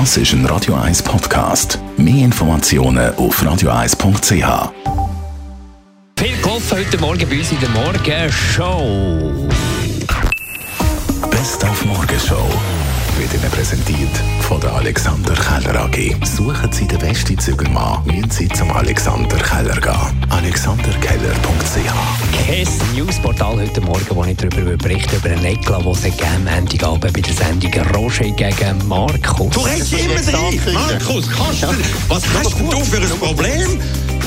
[0.00, 1.78] Das ist ein Radio 1 Podcast.
[1.96, 4.72] Mehr Informationen auf radio1.ch.
[6.18, 9.48] Viel gelaufen heute Morgen bei uns in der Morgenshow.
[11.30, 12.50] Best auf Morgenshow
[13.18, 16.16] wird Ihnen präsentiert von der Alexander Keller AG.
[16.24, 20.26] Suchen Sie den besten Zügelmann, müssen Sie zum Alexander Keller gehen.
[20.28, 22.13] alexanderkeller.ch
[22.46, 26.60] Kein Newsportal heute Morgen, wo ich darüber berichte, über einen Eklat, den es gegeben am
[26.60, 29.48] Montagabend bei der Sendung Roger gegen Markus.
[29.54, 30.60] Du redest immer rein!
[30.74, 31.68] Markus, kannst du,
[32.08, 33.80] was hast du für ein Problem?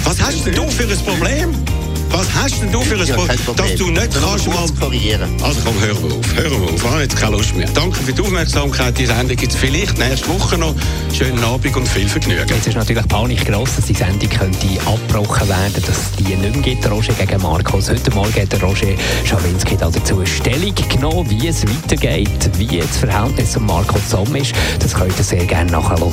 [0.04, 1.77] Was hast du für ein Problem?
[2.18, 3.68] Was hast denn du für ein Ja, Problem, Problem.
[3.68, 4.68] dass du nicht kannst mal...
[4.80, 5.30] korrigieren.
[5.44, 7.68] Also komm, hör mal auf, hör mal auf, ich habe jetzt keine Lust mehr.
[7.76, 10.74] Danke für die Aufmerksamkeit, die Sendung gibt es vielleicht nächste Woche noch.
[11.14, 12.48] Schönen Abend und viel Vergnügen.
[12.50, 16.64] Jetzt ist natürlich Panik gross, dass die Sendung könnte abgebrochen werden, dass die nicht mehr
[16.64, 17.88] gibt, Roger gegen Markus.
[17.88, 18.88] Heute Morgen hat der Roger
[19.24, 24.54] Schawinski dazu Stellung genommen, wie es weitergeht, wie das Verhältnis zu Markus Somm ist.
[24.80, 26.12] Das könnt ihr sehr gerne nachhören.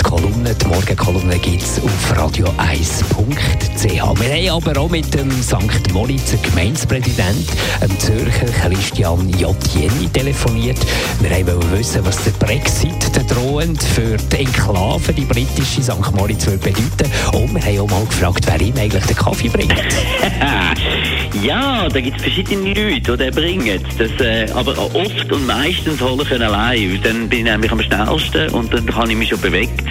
[0.00, 3.61] Die Kolumne, die Morgenkolumne gibt es auf radio1.ch.
[3.82, 5.92] Wir haben aber auch mit dem St.
[5.92, 7.48] Moritzer Gemeindepräsident,
[7.82, 9.56] dem Zürcher Christian J.
[9.74, 10.78] Jenny, telefoniert.
[11.20, 16.14] Wir wollten wissen, was der Brexit, der drohend für die Enklave, die britische St.
[16.14, 17.10] Moritz, würde bedeuten.
[17.32, 19.74] Und wir haben auch mal gefragt, wer ihm eigentlich den Kaffee bringt.
[21.42, 23.80] Ja, da gibt es verschiedene Leute, die den bringen.
[23.98, 27.00] Das, äh, aber oft und meistens hole ich ihn allein.
[27.02, 29.82] Dann bin ich nämlich am schnellsten und dann habe ich mich schon bewegt.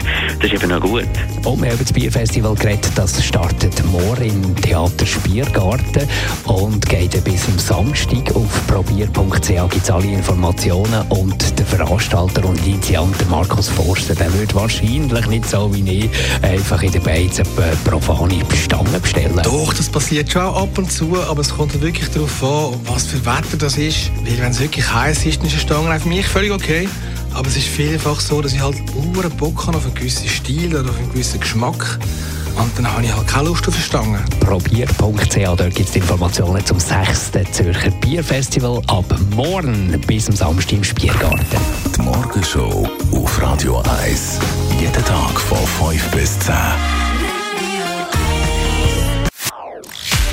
[0.42, 1.04] Das ist eben auch gut.
[1.46, 2.92] Und wir haben über das Bierfestival geredet.
[2.96, 6.08] Das startet morgen im Theater Spiergarten
[6.46, 8.36] und geht dann bis am Samstag.
[8.36, 11.02] Auf probier.ch gibt es alle Informationen.
[11.10, 16.10] Und der Veranstalter und Initiant Markus Forster, der wird wahrscheinlich nicht so wie ich
[16.42, 19.40] einfach in der Beiz eine profane Stangen bestellen.
[19.44, 23.06] Doch, das passiert schon ab und zu, aber es kommt dann wirklich darauf an, was
[23.06, 24.12] für Wetter das ist.
[24.24, 26.88] Weil wenn es wirklich heiß ist, dann ist eine Stange für mich völlig okay.
[27.34, 30.76] Aber es ist vielfach so, dass ich halt uren Bock habe auf einen gewissen Stil
[30.76, 32.00] oder auf einen gewissen Geschmack.
[32.58, 34.20] Und dann habe ich halt keine Lust auf eine Stange.
[34.42, 35.36] probier.ch.
[35.36, 37.32] Dort gibt es Informationen zum 6.
[37.52, 41.40] Zürcher Bierfestival ab morgen bis am Samstag im Spiergarten.
[41.96, 44.40] Die Morgenshow auf Radio 1.
[44.80, 45.58] Jeden Tag von
[45.90, 46.54] 5 bis 10.